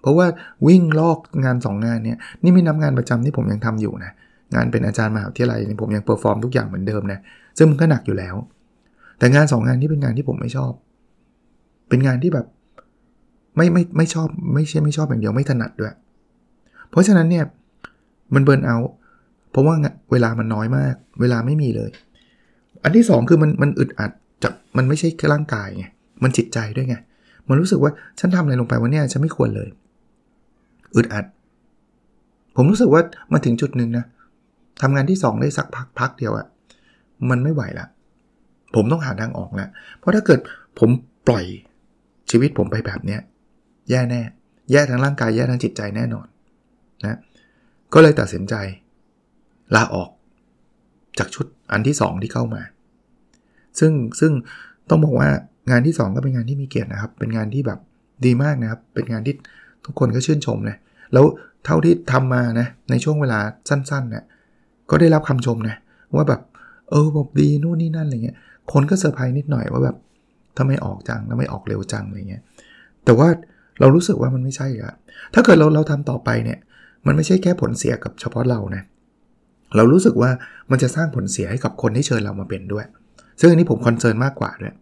[0.00, 0.26] เพราะว่า
[0.66, 4.12] วิ่งรอกงาน 2 งานเนี่ย นี่ไม่นับงานประจำที่ผมยังทำอยู่นะ
[4.54, 7.20] งานเป็นอาจารย์มหาวิทยาลัยผมยัง perform ทุกอย่างเหมือนเดิมนะ
[7.56, 8.34] ซึ่งมันก็หนักอยู่แล้ว
[9.18, 10.72] แต่งาน 2 งานที่เป็นงานที่ผมไม่ชอบ
[11.88, 12.46] เป็นงานที่แบบ
[13.56, 15.94] ไม่ไม่ไม่ชอบไม่ใช่ไม่ชอบอย่างเดียวไม่ถนัดด้วย
[16.90, 17.44] เพราะฉะนั้นเนี่ย
[18.34, 18.76] มัน burn out
[19.50, 19.74] เพราะว่า
[20.12, 21.90] เวลามันน้อยมาก เวลาไม่มีเลย
[22.82, 24.10] อันที่ 2 คือมันมันอึดอัด
[24.42, 25.84] จากมันไม่ใช่แค่ร่างกายไง
[26.22, 26.96] มันจิตใจด้วยไง
[27.48, 29.68] มันรู้สึกว่าฉันทำอะไรลงไปวันนี้ฉันไม่ควรเลย
[30.96, 31.24] อึดอัด
[32.56, 34.04] ผมรู้สึกว่ามาถึงจุดหนึ่งนะ
[34.82, 36.46] ทำงานที่ 2 ได้สักพักพักเดียวอะ
[37.30, 37.86] มันไม่ไหวละ
[38.74, 40.40] ผมต้องหาทางออกแล้วเพราะถ้าเกิด
[40.78, 40.90] ผม
[41.26, 41.44] ปล่อย
[42.30, 43.20] ชีวิตผมไปแบบเนี้ย
[43.90, 44.22] แย่แน่
[44.72, 46.26] แย่ทั้งร่างกายแย่ทั้งจิตใจแน่นอน
[47.04, 47.18] นะ
[47.94, 48.54] ก็เลยตัดสินใจ
[49.74, 50.10] ลาออก
[51.18, 52.62] จากชุดอันที่ 2 ที่เข้ามา
[53.78, 54.32] ซึ่งซึ่ง
[54.88, 55.28] ต้องบอกว่า
[55.70, 57.80] งานที่ 2 ก็เป็นงานที่มีเกียรตินะครับ เป็นงานที่แบบ
[58.24, 59.34] ดีมากนะครับ เป็นงานที่
[59.84, 60.76] ทุกคนก็ชื่นชมนะ
[61.12, 61.24] แล้ว
[61.64, 64.24] เท่าที่ทำมานะในช่วงเวลาสั้นๆเนะี่ย
[64.90, 65.76] ก็ได้รับคำชมนะ
[66.14, 66.40] ว่าแบบ
[66.90, 68.36] เออแบบดีนู่นนี่นั่นอะไรเงี้ย
[68.72, 69.96] คนก็เซอร์ไพรส์นิดหน่อยว่าแบบ
[70.58, 72.42] ทำไมออกจังทำไมออกเร็วจังอะไรเงี้ย
[73.04, 73.28] แต่ว่า
[73.80, 74.94] เรารู้สึกว่ามันไม่ใช่อะ
[75.34, 76.58] ถ้าเกิดเราเราทำต่อไปเนี่ย
[77.06, 78.82] มันไม่ใช่แค่ผลเสียกับเฉพาะเรานะ
[79.76, 80.30] เรารู้สึกว่า
[80.70, 82.86] มันจะสร้างผลเสียให้กับคนที่เชิญเรามาเป็นด้วย
[83.40, 84.74] ซึ่งอันนี้ผมคอนเซิร์นมากกว่าด้วย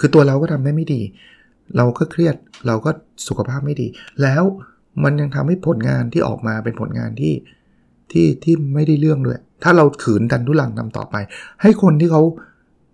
[0.00, 1.02] คือตัวเราก็ทำได้ไม่ดี
[1.76, 2.36] เราก็เครียด
[2.66, 2.90] เราก็
[3.28, 3.86] สุขภาพไม่ดี
[4.22, 4.42] แล้ว
[5.04, 7.32] มันยังทำให้ผลงานที่ออกมาเป็นผลงานที่
[8.12, 11.16] ที่ที่ไม่ได้เรื่องด้วย ถ้าเราขืนดันทุลังทำต่อไป
[11.62, 12.22] ให้คนที่เขา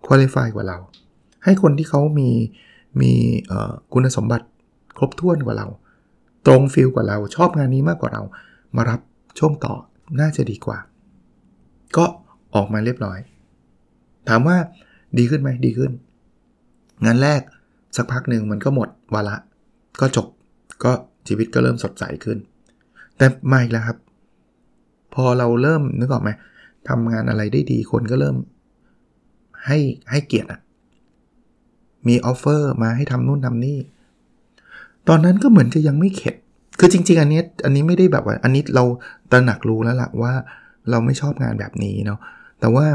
[0.05, 0.77] คุริฟายกว่าเรา
[1.45, 2.29] ให้คนที่เขามี
[3.01, 3.11] มี
[3.93, 4.45] คุณสมบัติ
[4.97, 5.67] ครบถ้วนกว่าเรา
[6.45, 8.23] ตรงฟิลกว่าเรา ชอบงานนี้มากกว่าเรา
[8.75, 8.99] มารับ
[9.39, 9.73] ช่วงต่อ
[10.19, 10.77] น่าจะดีกว่า
[11.97, 12.05] ก็
[12.55, 13.19] ออกมาเรียบร้อย
[14.29, 14.57] ถามว่า
[15.17, 15.91] ดีขึ้นไหมดีขึ้น
[17.05, 17.41] งานแรก
[17.95, 19.35] สักพักหนึ่งมันก็หมดวาระ
[19.99, 20.27] ก็จบ
[20.83, 20.91] ก็
[21.27, 22.37] ชีวิตก็เริ่มสดใสขึ้น
[23.17, 23.97] แต่ไม่แล้วครับ
[25.17, 26.29] พอเราเริ่มนึกออกไหม
[26.89, 28.35] ทำงานอะไรได้ดีคนก็เริ่ม
[29.65, 29.77] ให้
[30.11, 30.59] ให้เกียรติอะ
[32.07, 33.79] มี offer มาให้ทำนู่นทำนี่
[35.07, 36.35] ตอนนั้นก็เหมือนจะยังไม่เข็ด
[36.79, 38.83] คือจริง ๆ อันนี้อันนี้ไม่ได้แบบว่า อันนี้เรา
[39.31, 40.33] ตระหนักรู้แล้วล่ะว่า
[40.89, 42.19] เราไม่ชอบงานแบบนี้เนาะ
[42.59, 42.85] แต่ว่า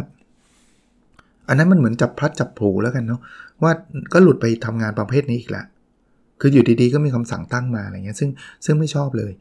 [1.48, 3.20] อันนั้นมันเหมือนจับพลัดจับผลูแล้วกันเนาะ
[3.62, 3.72] ว่า
[4.12, 5.66] ก็หลุดไปทำงานประเภทนี้อีกแล้ว
[6.40, 8.30] คืออยู่ดีๆก็มีคำสั่งตั้งมาอะไรเงี้ยซึ่ง
[8.64, 9.32] ซึ่งไม่ชอบเลย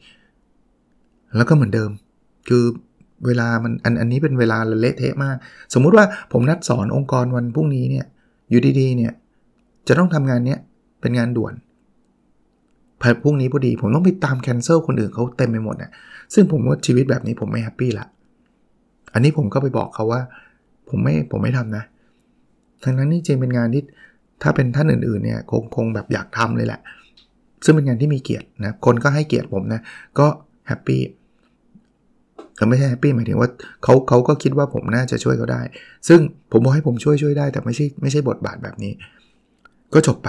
[1.36, 1.90] แล้วก็เหมือนเดิม
[2.48, 2.64] คือ
[3.26, 5.36] เวลามันอันอันนี้เป็นเวลาเละเทะมาก
[5.74, 8.06] สมมุติว่าผมนัดสอนองค์กรวันพรุ่งนี้เนี่ย
[8.50, 9.12] อยู่ดีๆเนี่ย
[9.88, 10.58] จะต้องทำงานเนี้ย
[11.00, 11.54] เป็นงานด่วน
[13.22, 15.90] พรุ่งนี้พอดี ผมต้องไปตามแคนเซิลคนอื่นเขาเต็มไปหมดนะ
[16.34, 18.06] ซึ่งผมว่าชีวิตแบบนี้ผมไม่แฮปปี้ละ
[19.14, 20.20] อันนี้ผมก็ไปบอกเขาว่า
[20.88, 21.84] ผมไม่ผมไม่ทำนะ
[22.84, 23.82] ทั้งนั้นนี่จริงเป็นงานที่
[24.42, 26.80] ถ้าเป็นท่านอื่นๆเนี่ยคงคงแบบอยากทำเลยแหละ
[27.64, 29.80] ซึ่งเป็นงานที่มีเกียรตินะคนก็ให้เกียรติผมนะ
[30.18, 30.26] ก็
[30.68, 31.00] แฮปปี้
[32.68, 33.48] ไม่ใช่แฮปปี้หมายถึงว่า
[33.82, 35.62] เขาเขาก็คิดว่าผมน่าจะช่วยเขาได้
[36.08, 36.20] ซึ่ง
[36.52, 38.92] ผมบอกให้ผมช่วยช่วยได้ แต่ไม่ใช่ไม่ใช่บทบาทแบบนี้
[39.94, 40.28] ก็จบไป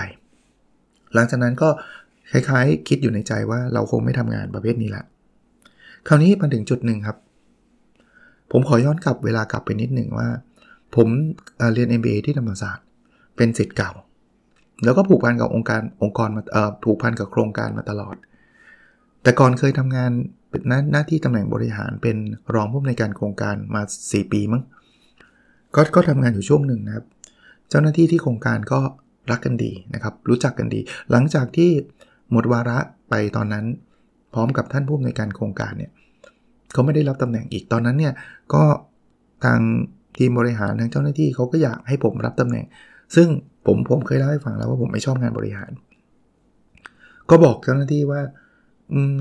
[1.14, 1.70] หลังจากนั้นก็
[2.32, 5.04] คล้ายๆ คิดอยู่ในใจว่าเราคงไม่ทำงานประเภทนี้ละ
[6.08, 7.18] คราวนี้มาถึงจุดหนึ่งครับ
[8.52, 10.28] ผมขอย้อนกลับเวลากลับไปนิดหนึ่งว่า
[10.96, 11.08] ผม
[11.74, 12.86] เรียน MBA ที่ธรรมศาสตร์
[13.38, 13.92] เป็นสิทธิ์เก่า
[14.84, 16.44] แล้วก็ผูกพันกับองค์การองค์กรมา
[16.84, 18.16] ผูกพันกับโครงการมาตลอด
[19.24, 20.12] แต่ก่อนเคยทำงาน
[20.54, 22.18] เป็นหน้าหน้าที่ตำแหน่งบริหารเป็น
[22.54, 24.64] รองผู้อำนวยการโครงการมา 4 ปีมั้ง
[25.76, 27.06] ก็ก็ทำงานอยู่ช่วงหนึ่งนะครับ
[27.70, 28.80] เจ้าหน้าที่ที่โครงการก็
[29.32, 30.80] รักกันดีนะครับ รู้จักกันดี
[31.12, 31.72] หลังจากที่
[32.32, 32.78] หมดวาระ
[33.10, 33.66] ไปตอนนั้น
[34.34, 35.92] พร้อมกับท่านผู้อำนวยการโครงการเนี่ย
[36.74, 38.14] เขาไม่ได้รับตำแหน่งอีกตอนนั้นเนี่ย
[38.54, 38.64] ก็
[39.44, 39.60] ทาง
[40.18, 42.66] ทีมบริหารทางเจ้าหน้าที่เขาก็อยากให้ผมรับตำแหน่ง
[43.16, 43.28] ซึ่ง
[43.66, 45.72] ผมผมเคยเล่าให้ฟังแล้วว่าผมไม่ชอบงานบริหาร
[47.30, 48.22] ก็บอกเจ้าหน้าที่ว่า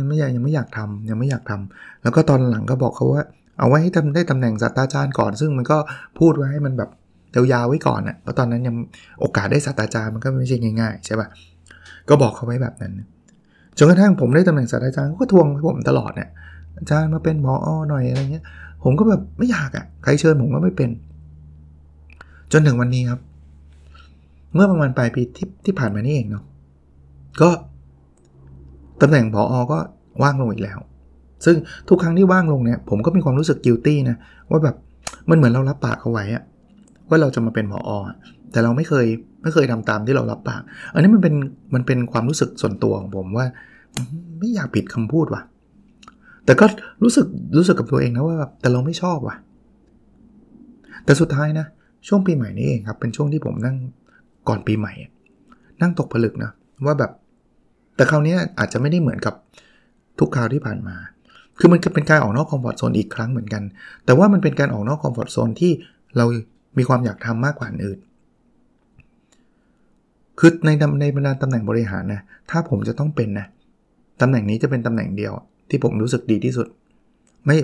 [0.09, 3.23] ไม่อยากยังไม่อยากทำยังไม่อยากทำแล้วก็ตอนหลังก็บอกเขาว่า
[3.59, 5.79] เอาไว้ให้ทำได้ตำแหน่งศาสตราจารย์ก่อน ซึ่งมันก็
[6.19, 6.91] พูดไว้ให้มันแบบ
[7.53, 8.75] ยาวๆไว้ก่อนอะ่ะเพราะตอนนั้นยัง
[9.21, 11.29] โอกาสได้ศาสตราจารย์มันก็ไม่ใช่ง่ายๆใช่ปะ่ะ
[12.09, 12.93] ก็บอกเขาไว้แบบนั้น
[13.79, 16.31] จนกระทั่งผมได้ตำแหน่งศาสตราจารย์ก็ทวงผมตลอดเนี่ย
[16.79, 18.45] อาจารย์มาเป็นหมออหน่อยอะไรเงี้ย
[18.83, 20.91] ผมก็แบบไม่อยากอะ่ะใครเชิญผมก็ไม่เป็น
[22.53, 23.21] จนถึงวันนี้ครับ
[24.55, 26.45] เมื่อประมาณปลายปีที่ที่ผ่านมานี่เองเนาะ
[27.41, 27.49] ก็
[29.03, 29.79] ตำแหน่งผออก็
[30.23, 30.79] ว่างลงอีกแล้ว
[31.45, 31.57] ซึ่ง
[31.89, 34.17] ทุกครั้งที่ว่างลงเนี่ยผมก็มีความรู้สึกกิลตี้นะ
[34.51, 34.77] ว่าแบบ
[35.31, 36.45] มันเหมือนเรารับปากเขาไว้อะ
[37.09, 37.99] ว่าเราจะมาเป็นผออ
[38.53, 39.07] แต่เราไม่เคย
[39.43, 40.63] ไม่เคยทำตามที่เรารับปาก
[40.95, 41.35] อันนี้มันเป็น
[41.75, 43.47] มันเป็นความรู้สึกส่วนตัวของผมว่า
[44.39, 45.43] ไม่อยากผิดคำพูดว่ะ
[46.45, 46.67] แต่ก็
[47.03, 49.37] รู้สึกรู้สึกกับตัวเองนะว่าแต่เราไม่ชอบว่ะ
[51.05, 51.67] แต่สุดท้ายนะ
[52.09, 53.77] ช่วงปีใหม่นี้เองครับเป็นช่วงที่ผมนั่ง
[54.49, 54.93] ก่อนปีใหม่
[55.81, 56.51] นั่งตกผลึกนะ
[56.87, 57.11] ว่าแบบ
[57.97, 59.35] แต่คราวนี้อาจจะไม่ได้เหมือนกับ
[60.19, 60.97] ทุกคราวที่ผ่านมา
[61.59, 63.63] คือมันเป็นการออกนอก comfort zone อีกครั้งเหมือนกัน
[64.05, 65.73] แต่ว่ามันเป็นการออกนอก comfort zone ที่
[66.17, 66.25] เรา
[66.79, 67.99] มีความอยากทำมากกว่าอื่น
[70.39, 73.47] คือในในบรรดาตำแหน่งบริหารนะ ถ้าผมจะต้องเป็นนะ
[74.21, 75.33] ตำแหน่งนี้จะเป็นตำแหน่งเดียว
[75.69, 76.67] ที่ผมรู้สึกดีที่สุด
[77.47, 77.57] ไม่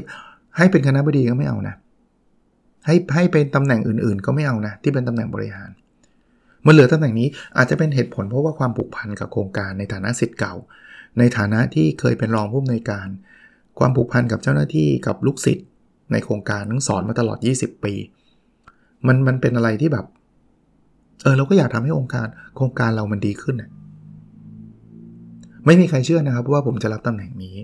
[0.56, 1.74] ให้เป็นคณะบดีก็ไม่เอานะ
[2.86, 5.70] ให้ให้เป็นตำแหน่งอื่นๆ ก็ไม่เอานะ ที่เป็นตำแหน่งบริหาร
[6.66, 10.54] มันเหลือตำแหน่งนี้อาจจะเป็นเหตุผลเพราะว่าความผูกพันกับโครงการในฐานะสิทธิ์เก่า
[11.18, 13.08] ในฐานะที่เคยเป็นรองผู้อำนวยการ
[13.78, 15.66] ความผูกพันกับเจ้าหน้าที่กับลูกศิษย์
[16.12, 17.94] ในโครงการทั้งสอนมาตลอด 20 ปี
[19.06, 20.06] มันมันเป็นอะไรที่แบบ
[21.22, 23.70] เออเราก็อยากทำให้องค์การโครงการเรามันดีขึ้นนะ
[25.66, 27.56] ไม่มีใครเชื่อนะครับว่าผมจะรับตำแหน่งนี้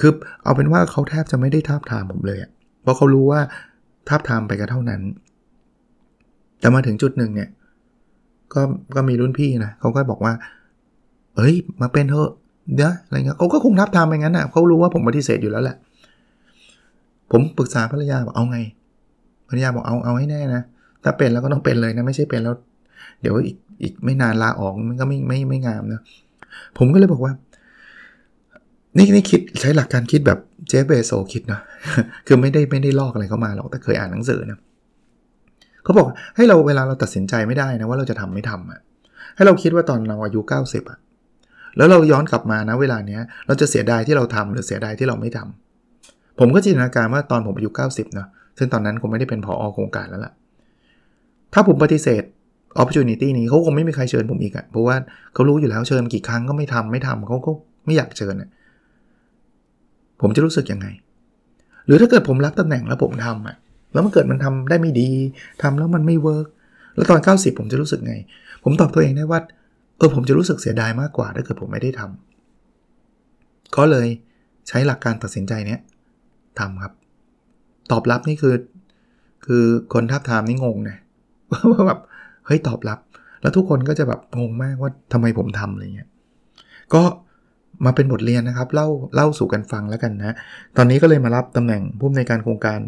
[0.00, 0.12] คือ
[0.44, 2.38] เอาเป็นว่าเขาแทบจะไม่ได้ทาบทามผมเลย
[2.82, 3.40] เพราะเขารู้ว่า
[4.08, 5.02] ทาบทามไปก็เท่านั้น
[6.60, 7.48] แต่มาถึงจุดหนึ่งเนี่ย
[8.54, 8.60] ก็
[8.94, 10.32] ก็มีรุ่นพี่นะเขาก็บอกว่า
[11.36, 12.30] เอ้ย มาเป็นเถอะ
[12.74, 15.76] เดี๋ยวอะไรเงี้ยเขาก็คงทับทามไปงั้นอะเขารู้ว่าผมปฏิเสธอยู่แล้วแหละ
[17.30, 18.58] ผมปรึกษาภรรยาบอกเอาไง
[19.48, 20.62] ภรรยาบอกเอาเอาให้แน่นะ
[21.02, 22.54] ถ้าเป็นแล้วก็ต้องเป็นเลยนะ ไม่ใช่เป็นแล้ว
[23.20, 26.00] เดี๋ยวอีกอีกไม่นานลาออกมันก็ไม่ไม่ไม่งามนะ
[26.78, 27.32] ผมก็เลยบอกว่า
[28.98, 30.38] นี่นี่คิดใช้หลักการคิดแบบ
[30.68, 31.60] เจฟเบโซคิดนะ
[32.26, 38.80] คือไม่ได้ไม่ได้ลอกอะไรเข้ามาหรอก แต่เคยอ่านหนังสือนะเขาบอกให้เราเวลาเราตัดสินใจไม่ได้นะว่าเราจะทำไม่ทำอะ
[39.36, 40.98] ให้เราคิดว่าตอนเราอายุ 90อะ
[41.76, 50.32] แล้วเราย้อนกลับมานะเวลาเนี้ยเราจะเสียดายที่เราทำหรือเสียดายที่เราไม่ทำผมก็จินตนาการว่าตอนผมอายุ 90เนาะซึ่งตอนนั้นผมไม่ได้เป็นผอโครงการแล้วล่ะ
[51.52, 52.22] ถ้าผมปฏิเสธ
[52.80, 54.96] opportunity นี้เขาคงไม่มีใครเชิญผมอีกอะเพราะว่า
[55.34, 57.50] เขารู้อยู่แล้วเชิญกี่ครั้งก็ไม่ทำไม่ทำเขาก็
[57.86, 58.50] ไม่อยากเชิญอะ
[60.20, 60.86] ผมจะรู้สึกยังไง
[61.86, 63.56] หรือถ้าเกิดผมรับตำแหน่งแล้วผมทำอะ
[63.92, 65.10] แล้วมันเกิดมันทำได้ไม่ดี
[65.62, 66.46] ทำแล้วมันไม่เวิร์ก
[66.94, 68.14] แล้วตอน 90 ผมจะรู้สึกไง
[68.64, 69.40] ผมตอบตัวเองได้ว่า
[69.96, 74.08] เออผมจะรู้สึกเสียดายมากกว่าถ้าเกิดผมไม่ได้ทำก็เลย
[74.68, 75.80] ใช้หลักการตัดสินใจเนี้ย
[76.58, 76.92] ทำครับ
[77.90, 78.54] ตอบรับนี่คือ
[79.46, 80.96] คือคนทับทามนี่งงนะ
[81.72, 82.00] ว่าแบบ
[82.46, 82.98] เฮ้ยตอบรับ
[83.42, 86.08] แล้วทุกคนก็จะแบบงงมากว่าทำไมผมทำอะไรเงี้ย
[86.94, 87.02] ก็
[87.84, 90.36] มาเป็นบทเรียนนะครับ เล่าเล่าสู่กันฟังแล้วกันนะ
[90.76, 92.78] ตอนนี้ก็เลยมารับตำแหน่งผู้อำนวยการโครงการ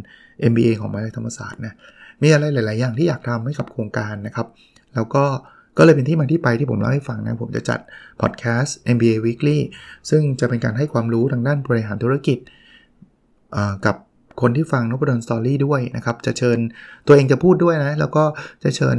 [0.51, 1.75] MBA ของมหาวิทยาลัยธรรมศาสตร์นะ
[2.23, 4.47] มีอะไรหลาย ๆ อย่างที่อยากทำให้กับโครงการนะครับ
[4.94, 5.25] แล้วก็
[5.79, 7.81] ก็เลยเป็นที่มาที่ไปที่ผมเล่าให้ฟังนะ ผมจะจัด
[8.20, 9.59] พอดแคสต์ MBA Weekly
[10.11, 12.38] ซึ่งจะเป็นการให้ความรู้ทางด้านบริหารธุรกิจ
[13.87, 13.97] กับ
[14.40, 16.59] คนที่ฟังนพดลสตอรี่ด้วยนะครับ จะเชิญ
[17.07, 18.25] ตัวเองจะพูดด้วยนะ แล้วก็
[18.64, 18.97] จะเชิญ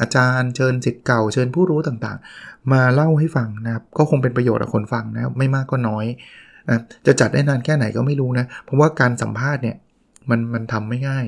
[0.00, 6.06] อาจารย์เชิญสิทธิ์เก่าเชิญผู้รู้ต่างๆ มาเล่าให้ฟังนะครับ ก็คงเป็นประโยชน์กับคนฟังนะไม่มากก็น้อย
[6.68, 9.76] นะจะจัดได้นานแค่ไหนก็ไม่รู้นะ เพราะว่าการสัมภาษณ์เนี่ย
[10.30, 11.26] มันมันทำไม่ง่าย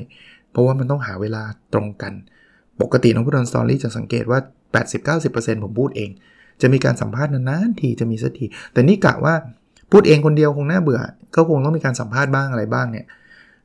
[0.50, 2.12] เพราะว่ามันต้องหาเวลาตรงกัน
[2.82, 4.40] ปกติน้องพูดอนสตอรี่จะสังเกตว่า
[5.00, 6.10] 80-90%ผมพูดเอง
[6.60, 9.34] จะมีการสัมภาษณ์นานๆทีจะมีสักทีแต่นี่กะว่า
[9.92, 11.00] พูดเองคนเดียวคงน่าเบื่อ
[11.36, 13.06] ก็คงต้องมีการสัมภาษณ์บ้างอะไรบ้างเนี่ย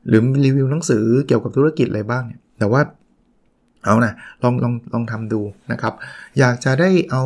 [0.08, 2.80] หรือรีวิวหนังสือเกี่ยวกับธุรกิจอะไรบ้างเนี่ย แต่ว่า
[3.84, 4.12] เอานะ
[4.42, 5.40] ลองลองลองทำดู
[5.72, 5.94] นะครับ
[6.38, 7.22] อยากจะได้เอา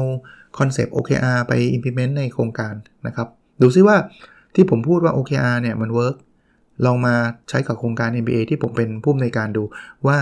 [0.58, 2.74] concept OKR ไป implement ในโครงการ
[3.06, 3.28] นะครับ
[3.62, 3.96] ดูซิว่า
[4.54, 6.16] ที่ผมพูดว่า OKR เนี่ยมัน work
[6.86, 7.14] ลองมา
[7.48, 9.62] ใช้กับโครงการ MBA ที่ผมเป็นผู้อำนวยการดู
[10.06, 10.16] ว่า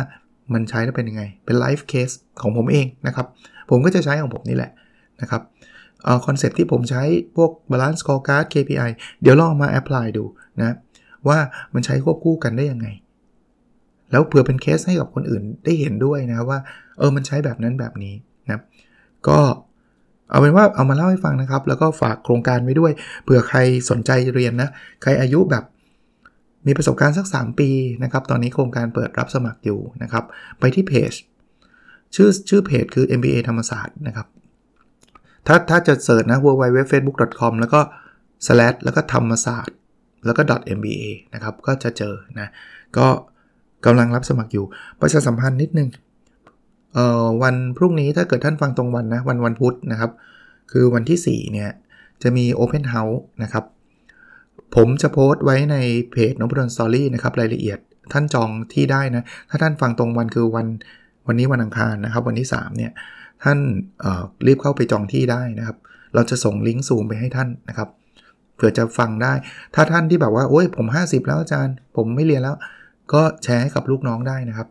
[0.52, 2.10] มันใช้แล้วเป็นยังไง เป็น live case
[2.42, 3.26] ของผมเองนะครับ
[3.70, 4.72] ผมก็จะใช้ของผมนี่แหละ
[5.20, 5.42] นะครับ
[6.26, 7.02] concept ที่ผมใช้
[7.36, 8.90] พวก balance scorecard KPI
[9.22, 10.24] เดี๋ยวลองมา apply ดู
[10.60, 10.76] นะ
[11.28, 11.38] ว่า
[11.74, 12.86] มันใช้ควบคู่กันได้ยังไง
[14.10, 16.58] แล้วเผื่อเป็นเคสให้กับคนอื่นได้เห็นด้วยนะว่า
[16.98, 18.14] เออมันใช้แบบนั้นแบบนี้
[18.48, 18.60] นะ
[19.28, 19.38] ก็
[20.30, 22.92] เอาเป็นว่าเอามาเล่าให้ฟังนะครับ แล้วก็ฝากโครงการไว้ด้วย
[23.24, 23.58] เผื่อใคร
[23.90, 24.68] สนใจเรียนนะ
[25.02, 25.64] ใครอายุแบบ
[26.66, 27.70] มีประสบการณ์สัก 3 ปี
[28.02, 30.24] นะครับ ตอนนี้โครงการเปิดรับสมัครอยู่นะครับ
[30.60, 31.12] ไปที่เพจ
[32.14, 34.26] ชื่อชื่อเพจคือ MBA ธรรมศาสตร์นะครับ
[35.46, 37.80] ถ้าถ้าจะเสิร์ชนะ www.facebook.com แล้วก็
[38.46, 39.76] slash แล้วก็ธรรมศาสตร์
[40.26, 40.42] แล้วก็
[40.76, 40.98] .mba
[41.34, 42.48] นะครับ ก็จะเจอนะ
[42.98, 43.06] ก็
[43.86, 44.64] กำลังรับสมัครอยู่
[45.00, 45.88] ประชาสัมพันธ์นิดนึง
[46.94, 50.10] เอ่อวันพรุ่งนี้ถ้าเกิดท่านฟังตรงวันนะวันวันพุธนะครับ
[50.72, 51.70] คือวันที่ 4 เนี่ย
[52.22, 53.64] จะมี Open House นะครับ
[54.76, 55.76] ผมจะโพสต์ไว้ใน
[56.10, 57.78] เพจนพดลสตอรี่นะครับรายละเอียด
[58.12, 60.66] ท่านจองที่ได้นะ ถ้าท่านฟังตรงวันคือวัน
[61.26, 62.92] วันนี้วันอังคารนะครับ วันที่ 3 เนี่ย
[63.44, 63.58] ท่าน
[64.46, 65.76] รีบเข้าไปจองที่ได้นะครับ
[66.14, 67.88] เราจะส่งลิงก์ซูมไปให้ท่านนะครับ
[68.54, 69.32] เผื่อจะฟังได้
[69.74, 72.56] ถ้าท่านที่แบบว่าโอ้ยผม 50 แล้วอาจารย์ ผมไม่เรียนแล้ว
[73.14, 74.68] ก็แชร์ให้กับลูกน้องได้นะครับ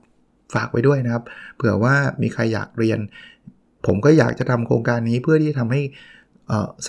[0.54, 1.24] ฝากไว้ด้วยนะครับ
[1.56, 3.00] เผื่อว่ามีใครอยากเรียน
[3.86, 5.82] ผมก็อยากจะทำโครงการนี้เพื่อที่จะทำให้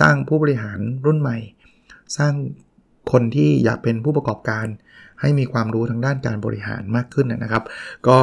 [0.00, 1.36] สร้างผู้บริหารรุ่นใหม่
[2.18, 2.32] สร้าง
[3.12, 4.66] คนที่อยากเป็นผู้ประกอบการ
[5.20, 7.64] ให้มีความรู้ทางด้านการบริหารมากขึ้นนะครับ
[8.06, 8.18] ก็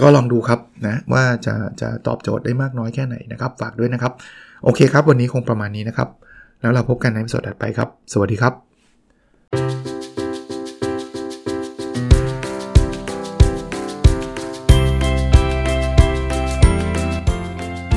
[0.00, 4.12] ก็ลองดูครับนะว่าจะจะตอบโจทย์ได้มากน้อยแค่ไหนนะครับ ฝากด้วยนะครับ
[4.64, 6.08] โอเคครับ วันนี้คงประมาณนี้นะครับ
[6.60, 9.91] แล้วเราพบกันในสดถัดไปครับ สวัสดีครับ